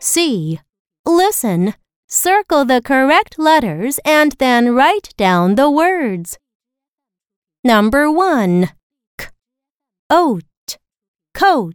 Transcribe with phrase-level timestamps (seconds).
[0.00, 0.60] C.
[1.04, 1.74] Listen,
[2.06, 6.38] circle the correct letters and then write down the words.
[7.64, 8.70] Number 1.
[9.18, 9.26] K.
[10.10, 10.78] Oat.
[11.34, 11.74] Coat.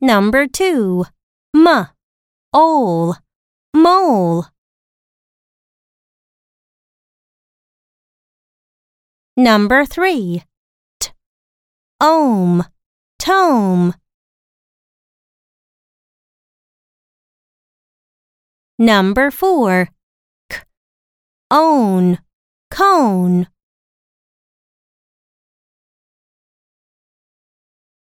[0.00, 1.04] Number 2.
[1.56, 1.88] M.
[2.52, 3.16] Ole.
[3.74, 4.46] Mole.
[9.36, 10.42] Number 3.
[11.00, 11.10] T.
[12.00, 12.64] Ohm.
[13.18, 13.94] Tome.
[18.78, 19.88] Number 4.
[20.50, 20.58] K.
[21.50, 22.18] Own.
[22.70, 23.48] Cone.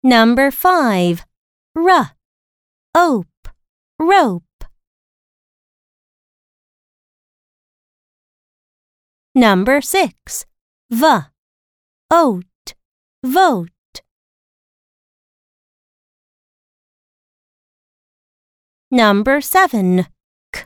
[0.05, 1.25] Number 5.
[1.77, 2.11] R.
[2.95, 3.49] Ope.
[3.99, 4.45] Rope.
[9.35, 10.47] Number 6.
[10.91, 11.07] V.
[12.11, 12.75] Oat.
[13.25, 13.71] Vote.
[18.95, 20.07] Number 7.
[20.53, 20.65] K.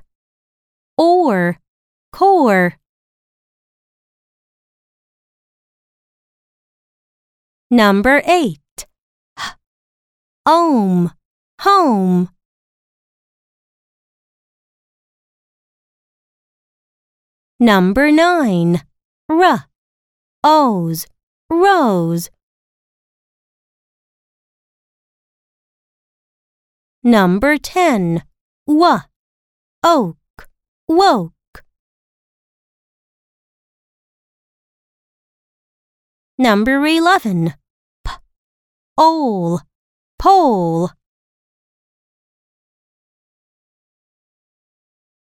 [0.99, 1.61] Or.
[2.13, 2.75] Core.
[7.71, 8.59] Number 8.
[9.39, 9.55] H.
[10.45, 11.13] Ohm.
[11.61, 12.31] Home.
[17.61, 18.83] Number 9.
[19.29, 19.67] R.
[20.43, 21.07] O's.
[21.49, 22.31] Rose.
[27.07, 28.25] Number 10.
[28.67, 28.99] W.
[29.85, 30.17] Oak.
[30.89, 31.63] Woke.
[36.37, 37.55] Number 11.
[38.05, 38.13] P.
[38.99, 39.61] Ole.
[40.19, 40.91] Pole.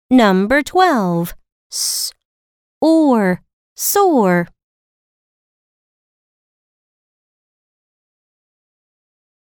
[0.08, 1.34] Number 12.
[1.72, 2.12] S.
[2.80, 3.42] Or.
[3.74, 4.46] Sore.